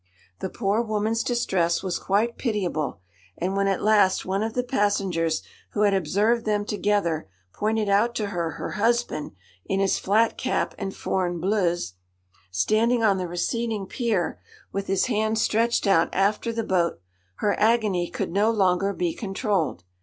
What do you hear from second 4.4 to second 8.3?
of the passengers, who had observed them together, pointed out to